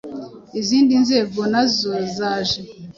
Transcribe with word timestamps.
izindi 0.59 0.93
nzego 1.03 1.39
nazo 1.51 1.91
zaje 2.15 2.59